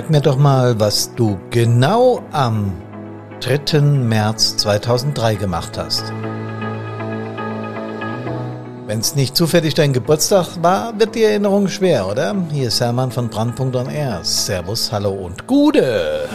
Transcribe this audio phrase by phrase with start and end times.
[0.00, 2.72] Sag mir doch mal, was du genau am
[3.40, 3.82] 3.
[3.82, 6.10] März 2003 gemacht hast.
[8.86, 12.34] Wenn es nicht zufällig dein Geburtstag war, wird die Erinnerung schwer, oder?
[12.50, 13.76] Hier ist Hermann von Brandpunkt.
[14.22, 16.26] Servus, hallo und Gude!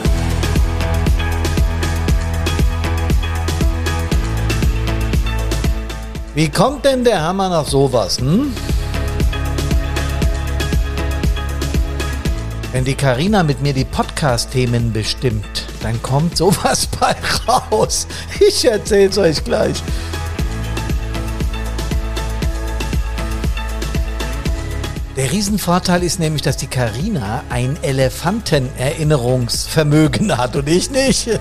[6.35, 8.53] Wie kommt denn der Hermann auf sowas, hm?
[12.75, 17.15] Wenn die Karina mit mir die Podcast-Themen bestimmt, dann kommt sowas bei
[17.47, 18.05] raus.
[18.45, 19.81] Ich erzähl's euch gleich.
[25.15, 31.39] Der Riesenvorteil ist nämlich, dass die Karina ein Elefantenerinnerungsvermögen hat und ich nicht.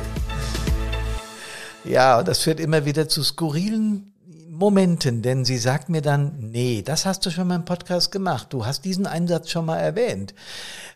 [1.82, 4.13] Ja, und das führt immer wieder zu skurrilen
[4.56, 8.52] Momenten, denn sie sagt mir dann, nee, das hast du schon mal im Podcast gemacht.
[8.52, 10.32] Du hast diesen Einsatz schon mal erwähnt.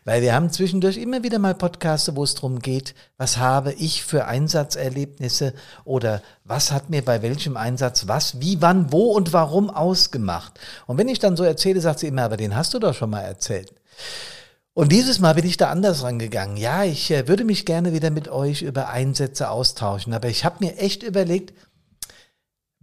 [0.05, 4.03] Weil wir haben zwischendurch immer wieder mal Podcasts, wo es darum geht, was habe ich
[4.03, 9.69] für Einsatzerlebnisse oder was hat mir bei welchem Einsatz was, wie, wann, wo und warum
[9.69, 10.57] ausgemacht.
[10.87, 13.09] Und wenn ich dann so erzähle, sagt sie immer, aber den hast du doch schon
[13.09, 13.73] mal erzählt.
[14.73, 16.55] Und dieses Mal bin ich da anders rangegangen.
[16.55, 20.63] Ja, ich äh, würde mich gerne wieder mit euch über Einsätze austauschen, aber ich habe
[20.63, 21.53] mir echt überlegt,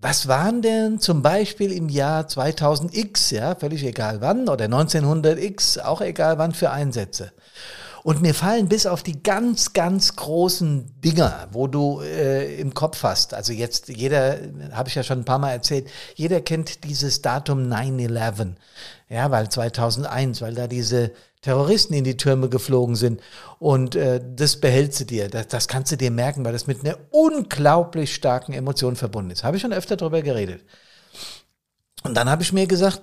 [0.09, 6.01] was waren denn zum Beispiel im Jahr 2000x, ja, völlig egal wann, oder 1900x, auch
[6.01, 7.33] egal wann für Einsätze?
[8.05, 13.03] Und mir fallen bis auf die ganz, ganz großen Dinger, wo du äh, im Kopf
[13.03, 14.39] hast, also jetzt jeder,
[14.71, 18.53] habe ich ja schon ein paar Mal erzählt, jeder kennt dieses Datum 9-11,
[19.09, 21.11] ja, weil 2001, weil da diese
[21.47, 23.21] Terroristen in die Türme geflogen sind.
[23.61, 25.29] Und äh, das behältst du dir.
[25.29, 29.45] Das, das kannst du dir merken, weil das mit einer unglaublich starken Emotion verbunden ist.
[29.45, 30.65] Habe ich schon öfter darüber geredet.
[32.03, 33.03] Und dann habe ich mir gesagt,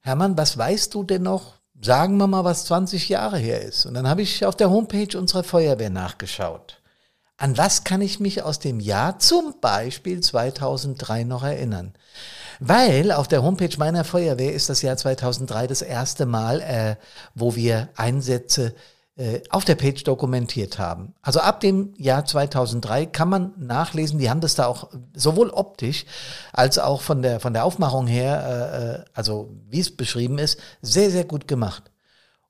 [0.00, 1.54] Hermann, was weißt du denn noch?
[1.80, 3.86] Sagen wir mal, was 20 Jahre her ist.
[3.86, 6.77] Und dann habe ich auf der Homepage unserer Feuerwehr nachgeschaut.
[7.40, 11.94] An was kann ich mich aus dem Jahr zum Beispiel 2003 noch erinnern?
[12.58, 16.96] Weil auf der Homepage meiner Feuerwehr ist das Jahr 2003 das erste Mal, äh,
[17.36, 18.74] wo wir Einsätze
[19.16, 21.14] äh, auf der Page dokumentiert haben.
[21.22, 26.06] Also ab dem Jahr 2003 kann man nachlesen, die haben das da auch sowohl optisch
[26.52, 30.58] als auch von der, von der Aufmachung her, äh, äh also wie es beschrieben ist,
[30.82, 31.84] sehr, sehr gut gemacht.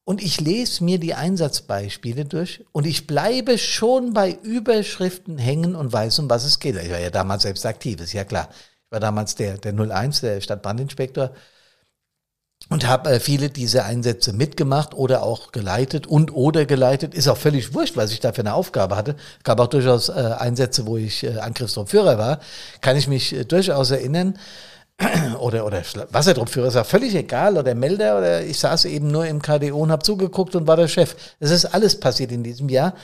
[0.08, 5.92] Und ich lese mir die Einsatzbeispiele durch und ich bleibe schon bei Überschriften hängen und
[5.92, 6.76] weiß, um was es geht.
[6.76, 8.48] Ich war ja damals selbst aktiv, ist ja klar.
[8.86, 11.32] Ich war damals der, der 01, der Stadtbrandinspektor
[12.70, 17.14] und habe äh, viele dieser Einsätze mitgemacht oder auch geleitet und oder geleitet.
[17.14, 19.14] Ist auch völlig wurscht, was ich da für eine Aufgabe hatte.
[19.44, 22.40] Gab auch durchaus äh, Einsätze, wo ich äh, Angriffstruppführer war.
[22.80, 24.38] Kann ich mich äh, durchaus erinnern.
[25.38, 29.40] oder, oder Wassertruppführer, ist ja völlig egal, oder Melder, oder ich saß eben nur im
[29.40, 31.14] KDO und habe zugeguckt und war der Chef.
[31.40, 32.94] Das ist alles passiert in diesem Jahr.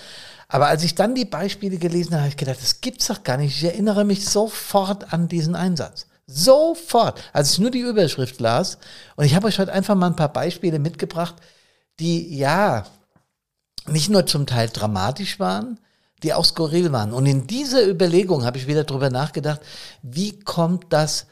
[0.49, 3.37] Aber als ich dann die Beispiele gelesen habe, habe ich gedacht, das gibt's doch gar
[3.37, 3.56] nicht.
[3.56, 6.06] Ich erinnere mich sofort an diesen Einsatz.
[6.27, 8.78] Sofort, als ich nur die Überschrift las.
[9.16, 11.37] Und ich habe euch heute einfach mal ein paar Beispiele mitgebracht,
[12.00, 12.84] die ja
[13.87, 15.78] nicht nur zum Teil dramatisch waren,
[16.22, 17.12] die auch skurril waren.
[17.12, 19.61] Und in dieser Überlegung habe ich wieder drüber nachgedacht,
[20.03, 21.26] wie kommt das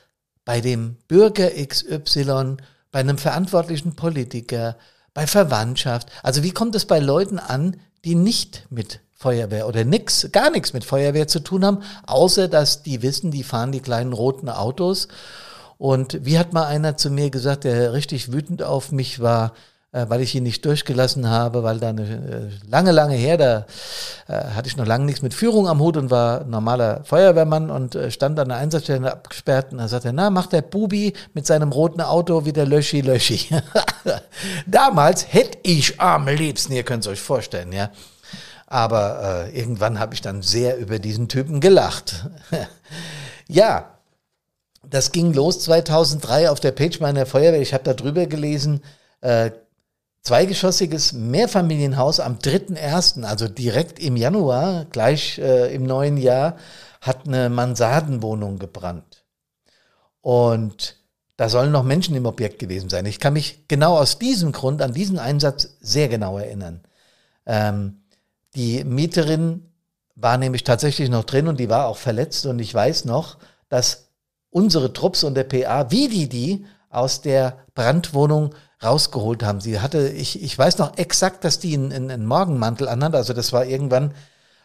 [0.45, 2.57] bei dem Bürger XY,
[2.91, 4.77] bei einem verantwortlichen Politiker,
[5.15, 6.09] bei Verwandtschaft?
[6.23, 10.73] Also wie kommt es bei Leuten an, die nicht mit Feuerwehr oder nix, gar nichts
[10.73, 15.07] mit Feuerwehr zu tun haben, außer dass die wissen, die fahren die kleinen roten Autos.
[15.79, 19.55] Und wie hat mal einer zu mir gesagt, der richtig wütend auf mich war,
[19.93, 23.67] weil ich ihn nicht durchgelassen habe, weil da eine, äh, lange, lange her, da
[24.27, 27.95] äh, hatte ich noch lange nichts mit Führung am Hut und war normaler Feuerwehrmann und
[27.95, 31.47] äh, stand an der Einsatzstelle abgesperrt und da sagte er, na, macht der Bubi mit
[31.47, 33.49] seinem roten Auto wieder Löschi, Löschi.
[34.67, 37.91] Damals hätte ich am liebsten, ihr könnt es euch vorstellen, ja,
[38.67, 42.31] aber äh, irgendwann habe ich dann sehr über diesen Typen gelacht.
[43.47, 43.91] ja,
[44.89, 47.61] das ging los 2003 auf der Page meiner Feuerwehr.
[47.61, 48.83] Ich habe da drüber gelesen,
[49.21, 49.50] äh,
[50.23, 56.57] zweigeschossiges Mehrfamilienhaus am 3.1., also direkt im Januar, gleich äh, im neuen Jahr,
[57.01, 59.25] hat eine Mansardenwohnung gebrannt.
[60.21, 60.97] Und
[61.37, 63.07] da sollen noch Menschen im Objekt gewesen sein.
[63.07, 66.83] Ich kann mich genau aus diesem Grund an diesen Einsatz sehr genau erinnern.
[67.45, 68.03] Ähm,
[68.55, 69.73] die Mieterin
[70.15, 73.39] war nämlich tatsächlich noch drin und die war auch verletzt und ich weiß noch,
[73.69, 74.11] dass
[74.51, 79.61] unsere Trupps und der PA, wie die die aus der Brandwohnung rausgeholt haben.
[79.61, 83.52] Sie hatte, ich, ich weiß noch exakt, dass die einen, einen Morgenmantel anhat, also das
[83.52, 84.14] war irgendwann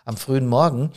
[0.06, 0.92] am frühen Morgen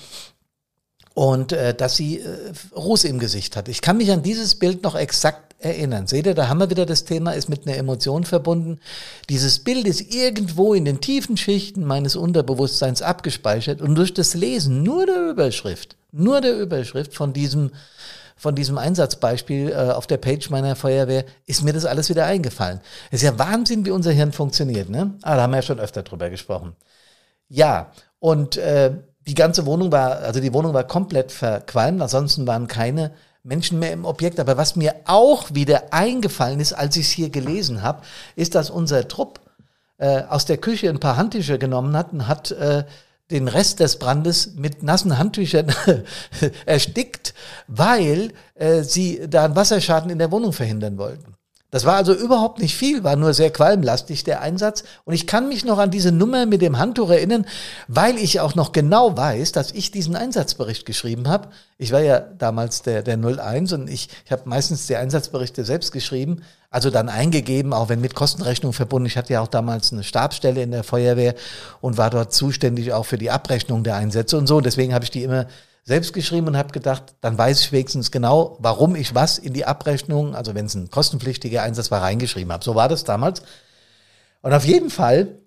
[1.14, 3.68] und äh, dass sie äh, Ruß im Gesicht hat.
[3.68, 6.06] Ich kann mich an dieses Bild noch exakt erinnern.
[6.06, 8.80] Seht ihr, da haben wir wieder das Thema, ist mit einer Emotion verbunden.
[9.28, 14.82] Dieses Bild ist irgendwo in den tiefen Schichten meines Unterbewusstseins abgespeichert und durch das Lesen
[14.82, 17.72] nur der Überschrift, nur der Überschrift von diesem
[18.40, 22.80] von diesem Einsatzbeispiel äh, auf der Page meiner Feuerwehr ist mir das alles wieder eingefallen.
[23.10, 25.12] Es ist ja Wahnsinn, wie unser Hirn funktioniert, ne?
[25.20, 26.74] Ah, da haben wir ja schon öfter drüber gesprochen.
[27.48, 28.92] Ja, und äh,
[29.26, 33.10] die ganze Wohnung war, also die Wohnung war komplett verqualmt, ansonsten waren keine
[33.42, 34.40] Menschen mehr im Objekt.
[34.40, 38.00] Aber was mir auch wieder eingefallen ist, als ich es hier gelesen habe,
[38.36, 39.40] ist, dass unser Trupp
[39.98, 42.84] äh, aus der Küche ein paar Handtücher genommen hat und hat äh,
[43.30, 45.72] den Rest des Brandes mit nassen Handtüchern
[46.66, 47.34] erstickt,
[47.66, 51.34] weil äh, sie da einen Wasserschaden in der Wohnung verhindern wollten.
[51.70, 54.82] Das war also überhaupt nicht viel, war nur sehr qualmlastig der Einsatz.
[55.04, 57.46] Und ich kann mich noch an diese Nummer mit dem Handtuch erinnern,
[57.86, 61.48] weil ich auch noch genau weiß, dass ich diesen Einsatzbericht geschrieben habe.
[61.78, 65.92] Ich war ja damals der, der 01 und ich, ich habe meistens die Einsatzberichte selbst
[65.92, 69.06] geschrieben, also dann eingegeben, auch wenn mit Kostenrechnung verbunden.
[69.06, 71.34] Ich hatte ja auch damals eine Stabsstelle in der Feuerwehr
[71.80, 74.60] und war dort zuständig auch für die Abrechnung der Einsätze und so.
[74.60, 75.46] Deswegen habe ich die immer
[75.84, 79.64] selbst geschrieben und habe gedacht, dann weiß ich wenigstens genau, warum ich was in die
[79.64, 82.64] Abrechnung, also wenn es ein kostenpflichtiger Einsatz war, reingeschrieben habe.
[82.64, 83.42] So war das damals.
[84.42, 85.38] Und auf jeden Fall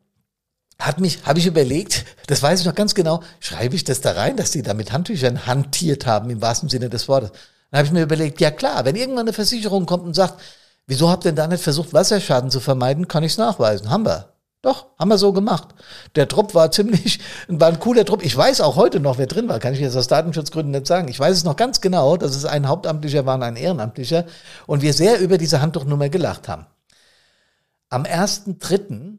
[0.80, 4.12] hat mich, habe ich überlegt, das weiß ich noch ganz genau, schreibe ich das da
[4.14, 7.32] rein, dass die da mit Handtüchern hantiert haben, im wahrsten Sinne des Wortes.
[7.72, 10.40] Dann habe ich mir überlegt, ja klar, wenn irgendwann eine Versicherung kommt und sagt,
[10.88, 13.90] wieso habt ihr da nicht versucht, Wasserschaden zu vermeiden, kann ich es nachweisen.
[13.90, 14.33] Haben wir.
[14.64, 15.76] Doch, haben wir so gemacht.
[16.16, 17.20] Der Trupp war ziemlich,
[17.50, 18.24] war ein cooler Trupp.
[18.24, 21.10] Ich weiß auch heute noch, wer drin war, kann ich jetzt aus Datenschutzgründen nicht sagen.
[21.10, 24.26] Ich weiß es noch ganz genau, dass es ein Hauptamtlicher war und ein Ehrenamtlicher
[24.66, 26.66] und wir sehr über diese Handtuchnummer gelacht haben.
[27.90, 29.18] Am 1.3.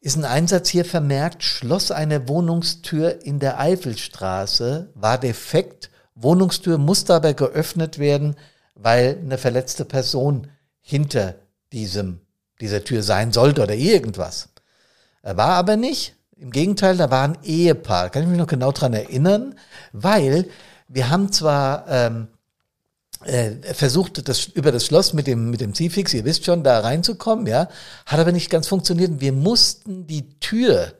[0.00, 5.90] ist ein Einsatz hier vermerkt, Schloss einer Wohnungstür in der Eifelstraße war defekt.
[6.16, 8.34] Wohnungstür musste aber geöffnet werden,
[8.74, 10.48] weil eine verletzte Person
[10.80, 11.36] hinter
[11.72, 12.20] diesem
[12.60, 14.48] dieser Tür sein sollte oder irgendwas.
[15.22, 16.14] Er war aber nicht.
[16.36, 18.08] Im Gegenteil, da war ein Ehepaar.
[18.08, 19.54] Kann ich mich noch genau dran erinnern,
[19.92, 20.48] weil
[20.88, 22.28] wir haben zwar ähm,
[23.24, 26.80] äh, versucht, das, über das Schloss mit dem, mit dem Zielfix, ihr wisst schon, da
[26.80, 27.68] reinzukommen, ja,
[28.06, 29.20] hat aber nicht ganz funktioniert.
[29.20, 30.94] Wir mussten die Tür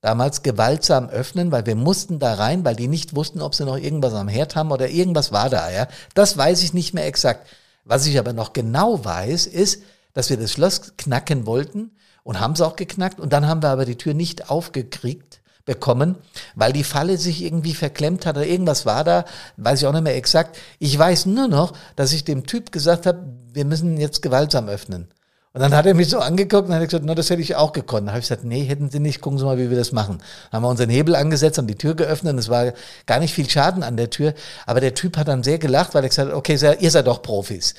[0.00, 3.76] damals gewaltsam öffnen, weil wir mussten da rein, weil die nicht wussten, ob sie noch
[3.76, 5.88] irgendwas am Herd haben oder irgendwas war da, ja.
[6.14, 7.46] Das weiß ich nicht mehr exakt.
[7.84, 9.82] Was ich aber noch genau weiß, ist,
[10.16, 11.90] dass wir das Schloss knacken wollten
[12.22, 16.16] und haben es auch geknackt und dann haben wir aber die Tür nicht aufgekriegt bekommen,
[16.54, 19.26] weil die Falle sich irgendwie verklemmt hat oder irgendwas war da,
[19.58, 20.56] weiß ich auch nicht mehr exakt.
[20.78, 25.08] Ich weiß nur noch, dass ich dem Typ gesagt habe, wir müssen jetzt gewaltsam öffnen.
[25.56, 27.72] Und dann hat er mich so angeguckt und hat gesagt, na, das hätte ich auch
[27.72, 28.02] gekonnt.
[28.02, 30.18] Dann habe ich gesagt, nee, hätten Sie nicht, gucken Sie mal, wie wir das machen.
[30.52, 32.74] Haben wir unseren Hebel angesetzt, haben die Tür geöffnet und es war
[33.06, 34.34] gar nicht viel Schaden an der Tür.
[34.66, 37.22] Aber der Typ hat dann sehr gelacht, weil er gesagt hat, okay, ihr seid doch
[37.22, 37.72] Profis.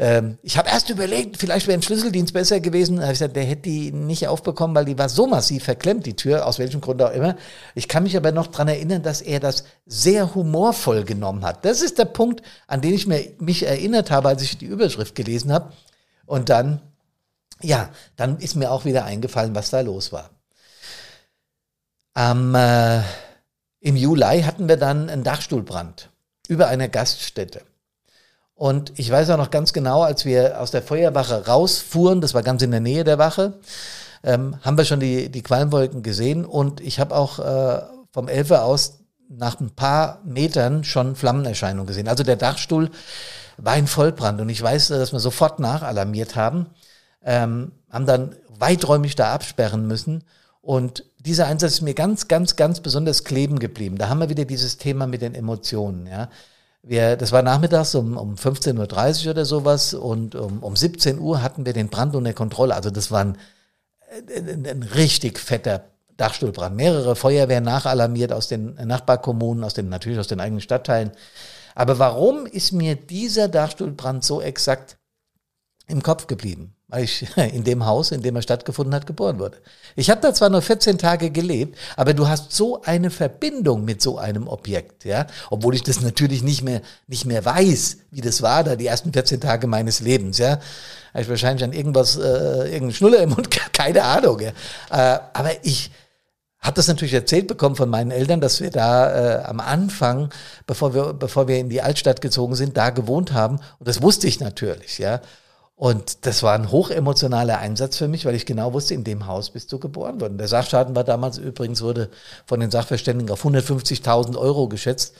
[0.00, 2.96] Ähm, ich habe erst überlegt, vielleicht wäre ein Schlüsseldienst besser gewesen.
[2.96, 6.06] Dann habe ich gesagt, der hätte die nicht aufbekommen, weil die war so massiv verklemmt,
[6.06, 7.36] die Tür, aus welchem Grund auch immer.
[7.76, 11.64] Ich kann mich aber noch dran erinnern, dass er das sehr humorvoll genommen hat.
[11.64, 15.52] Das ist der Punkt, an den ich mich erinnert habe, als ich die Überschrift gelesen
[15.52, 15.72] habe.
[16.26, 16.80] Und dann
[17.62, 20.30] ja, dann ist mir auch wieder eingefallen, was da los war.
[22.14, 23.00] Am, äh,
[23.80, 26.10] Im Juli hatten wir dann einen Dachstuhlbrand
[26.48, 27.62] über einer Gaststätte.
[28.54, 32.42] Und ich weiß auch noch ganz genau, als wir aus der Feuerwache rausfuhren, das war
[32.42, 33.54] ganz in der Nähe der Wache,
[34.22, 36.44] ähm, haben wir schon die, die Qualmwolken gesehen.
[36.44, 38.98] Und ich habe auch äh, vom Elfer aus
[39.30, 42.08] nach ein paar Metern schon Flammenerscheinungen gesehen.
[42.08, 42.90] Also der Dachstuhl
[43.56, 44.40] war in Vollbrand.
[44.40, 46.66] Und ich weiß, dass wir sofort nachalarmiert haben
[47.24, 50.24] ähm, haben dann weiträumig da absperren müssen.
[50.62, 53.96] Und dieser Einsatz ist mir ganz, ganz, ganz besonders kleben geblieben.
[53.96, 56.06] Da haben wir wieder dieses Thema mit den Emotionen.
[56.06, 56.28] Ja.
[56.82, 61.42] Wir, das war nachmittags um, um 15.30 Uhr oder sowas und um, um 17 Uhr
[61.42, 62.74] hatten wir den Brand unter Kontrolle.
[62.74, 63.38] Also das war ein,
[64.34, 65.84] ein, ein richtig fetter
[66.16, 66.76] Dachstuhlbrand.
[66.76, 71.12] Mehrere Feuerwehren nachalarmiert aus den Nachbarkommunen, aus den, natürlich aus den eigenen Stadtteilen.
[71.74, 74.98] Aber warum ist mir dieser Dachstuhlbrand so exakt
[75.86, 76.74] im Kopf geblieben?
[76.90, 79.58] Weil ich in dem Haus, in dem er stattgefunden hat, geboren wurde.
[79.96, 84.02] Ich habe da zwar nur 14 Tage gelebt, aber du hast so eine Verbindung mit
[84.02, 88.42] so einem Objekt, ja, obwohl ich das natürlich nicht mehr nicht mehr weiß, wie das
[88.42, 90.58] war da die ersten 14 Tage meines Lebens, ja.
[91.18, 94.50] Ich wahrscheinlich an irgendwas äh, irgendeinen Schnuller im Mund, keine Ahnung, ja.
[94.90, 95.90] Äh, aber ich
[96.60, 100.30] habe das natürlich erzählt bekommen von meinen Eltern, dass wir da äh, am Anfang,
[100.66, 104.26] bevor wir bevor wir in die Altstadt gezogen sind, da gewohnt haben und das wusste
[104.26, 105.20] ich natürlich, ja.
[105.80, 109.48] Und das war ein hochemotionaler Einsatz für mich, weil ich genau wusste, in dem Haus
[109.48, 110.36] bist du geboren worden.
[110.36, 112.10] Der Sachschaden war damals übrigens, wurde
[112.44, 115.14] von den Sachverständigen auf 150.000 Euro geschätzt.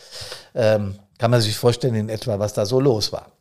[0.54, 3.32] Ähm, kann man sich vorstellen in etwa, was da so los war.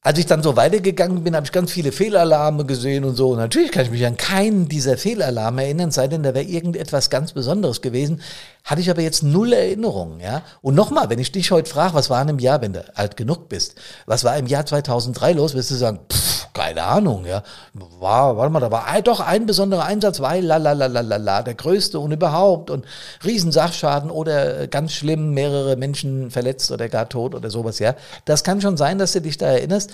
[0.00, 3.30] Als ich dann so weitergegangen bin, habe ich ganz viele Fehlalarme gesehen und so.
[3.30, 7.10] Und natürlich kann ich mich an keinen dieser Fehlalarme erinnern, sei denn da wäre irgendetwas
[7.10, 8.22] ganz Besonderes gewesen.
[8.62, 10.42] Hatte ich aber jetzt null Erinnerungen, ja.
[10.62, 13.16] Und nochmal, wenn ich dich heute frage, was war in einem Jahr, wenn du alt
[13.16, 13.74] genug bist,
[14.06, 17.42] was war im Jahr 2003 los, wirst du sagen, pff, keine Ahnung, ja.
[17.72, 21.00] War, warte mal, da war ein, doch ein besonderer Einsatz, weil la la la la
[21.00, 22.84] la la, der größte und überhaupt und
[23.24, 27.94] Riesensachschaden oder ganz schlimm, mehrere Menschen verletzt oder gar tot oder sowas, ja.
[28.24, 29.92] Das kann schon sein, dass du dich da erinnerst.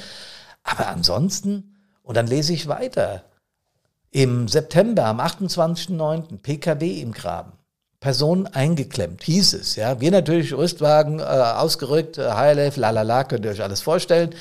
[0.62, 3.24] Aber ansonsten, und dann lese ich weiter.
[4.10, 7.52] Im September, am 28.09., PKW im Graben.
[8.04, 9.76] Person eingeklemmt, hieß es.
[9.76, 14.34] Ja, wir natürlich Rüstwagen äh, ausgerückt, äh, HLF, lalala, könnt ihr euch alles vorstellen,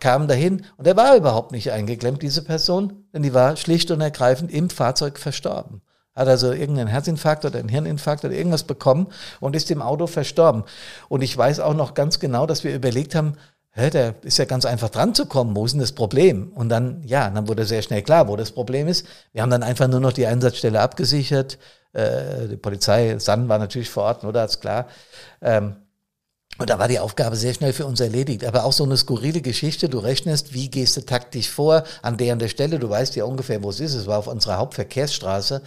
[0.00, 4.02] kamen dahin und er war überhaupt nicht eingeklemmt, diese Person, denn die war schlicht und
[4.02, 5.80] ergreifend im Fahrzeug verstorben.
[6.14, 9.06] Hat also irgendeinen Herzinfarkt oder einen Hirninfarkt oder irgendwas bekommen
[9.40, 10.64] und ist im Auto verstorben.
[11.08, 13.38] Und ich weiß auch noch ganz genau, dass wir überlegt haben,
[13.70, 16.52] hä, der ist ja ganz einfach dran zu kommen, wo ist denn das Problem?
[16.54, 19.06] Und dann, ja, dann wurde sehr schnell klar, wo das Problem ist.
[19.32, 21.56] Wir haben dann einfach nur noch die Einsatzstelle abgesichert,
[21.96, 24.44] äh, die Polizei, San war natürlich vor Ort, oder?
[24.44, 24.86] Ist klar.
[25.40, 25.76] Ähm,
[26.58, 28.44] und da war die Aufgabe sehr schnell für uns erledigt.
[28.44, 29.88] Aber auch so eine skurrile Geschichte.
[29.88, 32.78] Du rechnest, wie gehst du taktisch vor an der und der Stelle.
[32.78, 33.94] Du weißt ja ungefähr, wo es ist.
[33.94, 35.62] Es war auf unserer Hauptverkehrsstraße.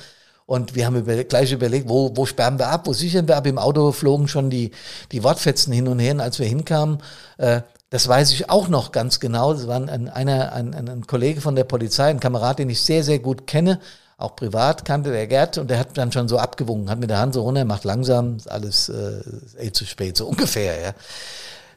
[0.46, 3.46] Und wir haben über, gleich überlegt, wo, wo sperren wir ab, wo sichern wir ab.
[3.46, 4.72] Im Auto flogen schon die,
[5.12, 6.14] die Wortfetzen hin und her.
[6.14, 7.04] Und als wir hinkamen,
[7.38, 9.54] äh, das weiß ich auch noch ganz genau.
[9.54, 13.04] Das war ein, einer, ein, ein Kollege von der Polizei, ein Kamerad, den ich sehr,
[13.04, 13.80] sehr gut kenne
[14.20, 17.20] auch privat kannte der Gerd und der hat dann schon so abgewungen, hat mit der
[17.20, 19.22] Hand so runter, macht langsam, ist alles äh,
[19.58, 20.90] eh zu spät, so ungefähr, ja.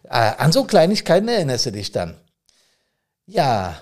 [0.05, 2.17] Äh, an so Kleinigkeiten erinnerst du dich dann.
[3.27, 3.77] Ja,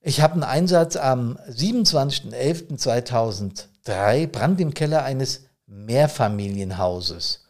[0.00, 7.44] ich habe einen Einsatz am 27.11.2003, Brand im Keller eines Mehrfamilienhauses.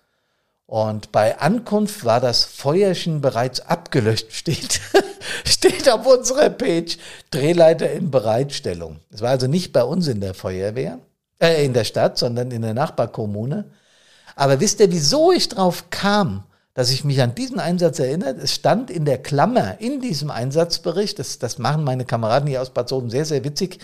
[0.70, 4.80] Und bei Ankunft war das Feuerchen bereits abgelöscht, steht,
[5.44, 6.96] steht auf unserer Page.
[7.32, 9.00] Drehleiter in Bereitstellung.
[9.10, 11.00] Es war also nicht bei uns in der Feuerwehr,
[11.42, 13.64] äh, in der Stadt, sondern in der Nachbarkommune.
[14.36, 18.38] Aber wisst ihr, wieso ich drauf kam, dass ich mich an diesen Einsatz erinnert?
[18.38, 22.70] Es stand in der Klammer in diesem Einsatzbericht, das, das machen meine Kameraden hier aus
[22.70, 23.80] Bad Soden sehr, sehr witzig,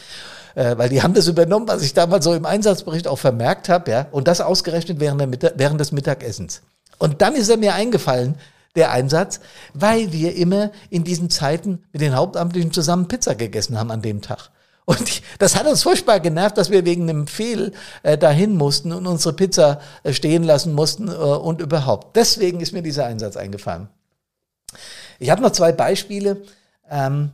[0.55, 3.91] äh, weil die haben das übernommen, was ich damals so im Einsatzbericht auch vermerkt habe,
[3.91, 6.63] ja, und das ausgerechnet während, der Mittag, während des Mittagessens.
[6.99, 8.37] Und dann ist er mir eingefallen,
[8.75, 9.41] der Einsatz,
[9.75, 14.21] weil wir immer in diesen Zeiten mit den Hauptamtlichen zusammen Pizza gegessen haben an dem
[14.21, 14.51] Tag.
[14.85, 17.73] Und ich, das hat uns furchtbar genervt, dass wir wegen einem Fehl
[18.05, 22.15] äh, dahin mussten und unsere Pizza äh, stehen lassen mussten äh, und überhaupt.
[22.17, 23.89] Deswegen ist mir dieser Einsatz eingefallen.
[25.19, 26.43] Ich habe noch zwei Beispiele.
[26.89, 27.33] Ähm,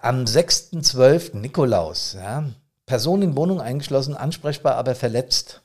[0.00, 1.36] am 6.12.
[1.36, 2.44] Nikolaus, ja,
[2.84, 5.62] Person in Wohnung eingeschlossen, ansprechbar, aber verletzt.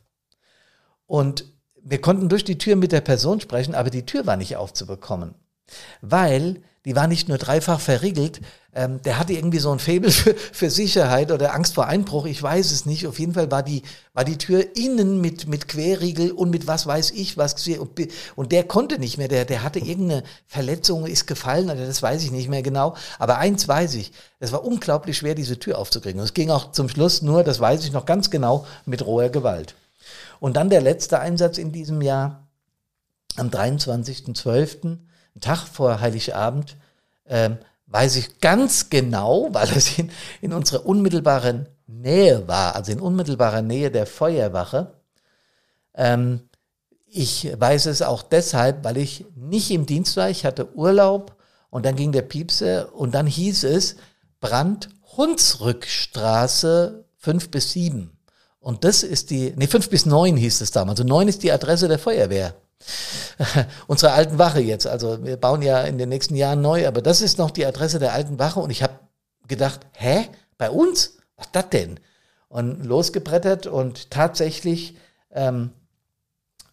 [1.07, 1.45] Und
[1.83, 5.35] wir konnten durch die Tür mit der Person sprechen, aber die Tür war nicht aufzubekommen.
[6.01, 8.39] Weil die war nicht nur dreifach verriegelt,
[8.73, 12.41] ähm, der hatte irgendwie so ein Faible für, für Sicherheit oder Angst vor Einbruch, ich
[12.41, 13.05] weiß es nicht.
[13.07, 13.81] Auf jeden Fall war die,
[14.13, 17.55] war die Tür innen mit, mit Querriegel und mit was weiß ich was.
[18.35, 22.23] Und der konnte nicht mehr, der, der hatte irgendeine Verletzung, ist gefallen, oder das weiß
[22.23, 22.95] ich nicht mehr genau.
[23.17, 26.19] Aber eins weiß ich, es war unglaublich schwer, diese Tür aufzukriegen.
[26.19, 29.29] Und es ging auch zum Schluss nur, das weiß ich noch ganz genau, mit roher
[29.29, 29.75] Gewalt.
[30.39, 32.47] Und dann der letzte Einsatz in diesem Jahr
[33.35, 34.97] am 23.12.,
[35.39, 36.75] Tag vor Heiligabend,
[37.25, 42.99] ähm, weiß ich ganz genau, weil es in, in unserer unmittelbaren Nähe war, also in
[42.99, 44.93] unmittelbarer Nähe der Feuerwache.
[45.95, 46.49] Ähm,
[47.07, 51.35] ich weiß es auch deshalb, weil ich nicht im Dienst war, ich hatte Urlaub
[51.69, 53.95] und dann ging der Piepse und dann hieß es
[54.39, 58.18] Brand Hunsrückstraße 5 bis 7.
[58.59, 60.99] Und das ist die, nee, fünf bis neun hieß es damals.
[60.99, 62.55] Und neun ist die Adresse der Feuerwehr.
[63.87, 64.87] Unsere alten Wache jetzt.
[64.87, 67.99] Also wir bauen ja in den nächsten Jahren neu, aber das ist noch die Adresse
[67.99, 68.59] der alten Wache.
[68.59, 68.99] Und ich habe
[69.47, 70.27] gedacht, hä?
[70.57, 71.17] Bei uns?
[71.37, 71.99] Was das denn?
[72.49, 74.97] Und losgebrettert und tatsächlich
[75.31, 75.71] ähm,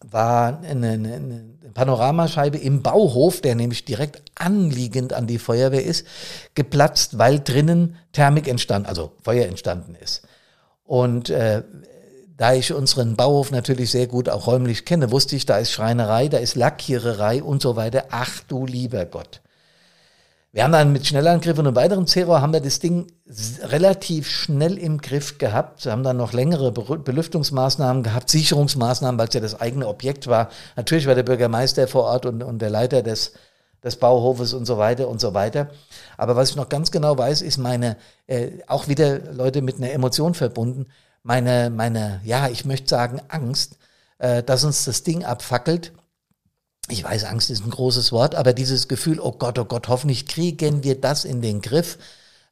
[0.03, 6.05] war eine, eine, eine Panoramascheibe im Bauhof, der nämlich direkt anliegend an die Feuerwehr ist,
[6.55, 10.27] geplatzt, weil drinnen Thermik entstanden, also Feuer entstanden ist.
[10.87, 11.63] Und äh,
[12.37, 16.29] da ich unseren Bauhof natürlich sehr gut auch räumlich kenne, wusste ich, da ist Schreinerei,
[16.29, 18.05] da ist Lackiererei und so weiter.
[18.09, 19.41] Ach du lieber Gott.
[20.53, 23.07] Wir haben dann mit Schnellangriff und einem weiteren Terror haben wir das Ding
[23.63, 25.85] relativ schnell im Griff gehabt.
[25.85, 30.49] Wir haben dann noch längere Belüftungsmaßnahmen gehabt, Sicherungsmaßnahmen, weil es ja das eigene Objekt war.
[30.75, 33.33] Natürlich war der Bürgermeister vor Ort und, und der Leiter des,
[33.83, 35.69] des Bauhofes und so weiter und so weiter.
[36.17, 39.91] Aber was ich noch ganz genau weiß, ist meine, äh, auch wieder Leute mit einer
[39.91, 40.87] Emotion verbunden,
[41.23, 43.77] meine, meine, ja, ich möchte sagen, Angst,
[44.19, 45.93] äh, dass uns das Ding abfackelt.
[46.89, 50.25] ich weiß, Angst ist ein großes Wort, aber dieses Gefühl, oh Gott, oh Gott, hoffentlich
[50.25, 51.97] kriegen wir das in den Griff.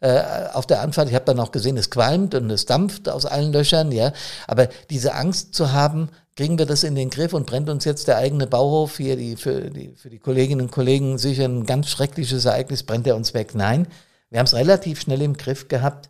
[0.02, 3.26] Äh, auf der Anfahrt, ich habe dann auch gesehen, es qualmt und es dampft aus
[3.26, 4.12] allen Löchern, ja.
[4.46, 8.08] Aber diese Angst zu haben, kriegen wir das in den Griff und brennt uns jetzt
[8.08, 11.90] der eigene Bauhof hier, die, für, die, für die Kolleginnen und Kollegen sicher ein ganz
[11.90, 13.56] schreckliches Ereignis, brennt er uns weg?
[13.56, 13.88] Nein,
[14.30, 16.10] wir haben es relativ schnell im Griff gehabt.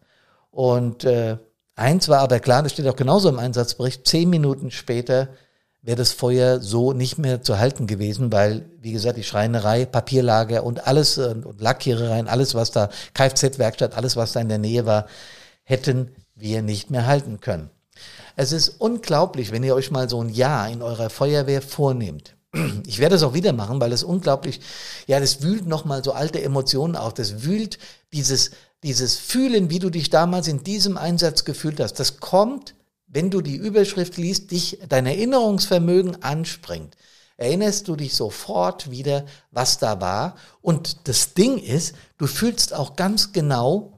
[0.49, 1.37] Und äh,
[1.75, 5.29] eins war aber klar, das steht auch genauso im Einsatzbericht, zehn Minuten später
[5.85, 10.63] wäre das Feuer so nicht mehr zu halten gewesen, weil, wie gesagt, die Schreinerei, Papierlager
[10.63, 14.87] und alles äh, und Lackierereien, alles, was da, Kfz-Werkstatt, alles, was da in der Nähe
[14.87, 15.05] war,
[15.63, 17.69] hätten wir nicht mehr halten können.
[18.35, 22.35] Es ist unglaublich, wenn ihr euch mal so ein Jahr in eurer Feuerwehr vornehmt.
[22.87, 24.61] Ich werde es auch wieder machen, weil es unglaublich,
[25.07, 27.13] ja, das wühlt nochmal so alte Emotionen auf.
[27.13, 27.77] Das wühlt
[28.13, 28.51] dieses,
[28.83, 31.99] dieses Fühlen, wie du dich damals in diesem Einsatz gefühlt hast.
[31.99, 32.75] Das kommt
[33.15, 36.95] wenn du die Überschrift liest, dich dein Erinnerungsvermögen anspringt,
[37.37, 40.35] erinnerst du dich sofort wieder, was da war.
[40.61, 43.94] Und das Ding ist, du fühlst auch ganz genau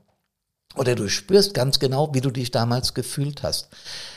[0.77, 3.69] oder du spürst ganz genau, wie du dich damals gefühlt hast.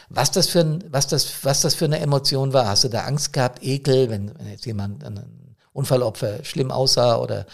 [0.09, 2.67] Was das für, ein, was das, was das für eine Emotion war.
[2.67, 7.47] Hast du da Angst gehabt, Ekel, wenn, wenn jetzt jemand einen Unfallopfer schlimm aussah oder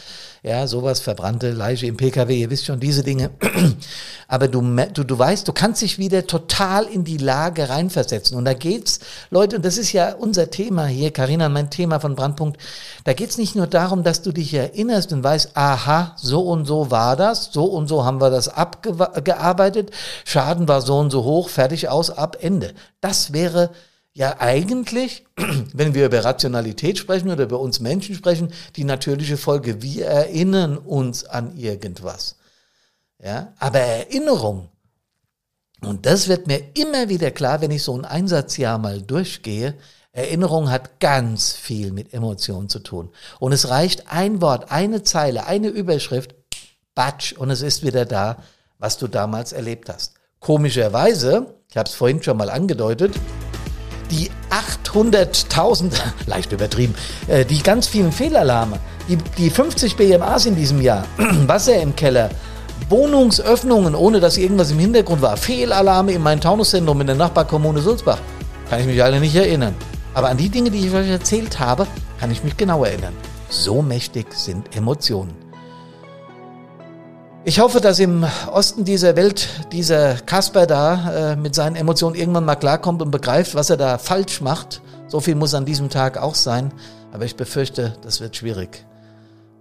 [0.43, 3.31] ja, sowas, verbrannte Leiche im PKW, ihr wisst schon diese Dinge.
[4.29, 4.63] Aber du,
[4.95, 8.37] du, du weißt, du kannst dich wieder total in die Lage reinversetzen.
[8.39, 12.15] Und da geht's, Leute, und das ist ja unser Thema hier, Karina, mein Thema von
[12.15, 12.59] Brandpunkt,
[13.05, 16.91] da geht's nicht nur darum, dass du dich erinnerst und weißt, aha, so und so
[16.91, 19.91] war das, so und so haben wir das abgearbeitet,
[20.25, 22.73] Schaden war so und so hoch, fertig aus, ab, Ende.
[23.01, 23.71] Das wäre
[24.17, 25.27] ja eigentlich,
[25.75, 29.83] wenn wir über Rationalität sprechen oder über uns Menschen sprechen, die natürliche Folge.
[29.83, 32.37] Wir erinnern uns an irgendwas.
[33.23, 34.71] Ja, aber Erinnerung,
[35.83, 39.75] und das wird mir immer wieder klar, wenn ich so ein Einsatzjahr mal durchgehe,
[40.13, 43.11] Erinnerung hat ganz viel mit Emotionen zu tun.
[43.39, 46.35] Und es reicht ein Wort, eine Zeile, eine Überschrift,
[46.95, 48.43] batsch, und es ist wieder da,
[48.79, 50.15] was du damals erlebt hast.
[50.41, 53.13] Komischerweise, ich habe es vorhin schon mal angedeutet,
[54.10, 55.92] die 800.000,
[56.26, 56.95] leicht übertrieben,
[57.28, 61.04] äh, die ganz vielen Fehlalarme, die, die 50 BMAs in diesem Jahr,
[61.47, 62.30] Wasser im Keller,
[62.88, 68.19] Wohnungsöffnungen, ohne dass irgendwas im Hintergrund war, Fehlalarme in meinem Taunuszentrum in der Nachbarkommune Sulzbach,
[68.71, 69.75] kann ich mich alle nicht erinnern.
[70.14, 71.86] Aber an die Dinge, die ich euch erzählt habe,
[72.19, 73.12] kann ich mich genau erinnern.
[73.49, 75.46] So mächtig sind Emotionen.
[77.49, 82.45] Ich hoffe, dass im Osten dieser Welt dieser Kasper da äh, mit seinen Emotionen irgendwann
[82.45, 84.82] mal klarkommt und begreift, was er da falsch macht.
[85.06, 86.73] So viel muss an diesem Tag auch sein.
[87.13, 88.85] Aber ich befürchte, das wird schwierig.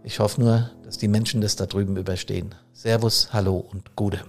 [0.04, 2.56] Ich hoffe nur, dass die Menschen das da drüben überstehen.
[2.74, 4.20] Servus, hallo und Gude.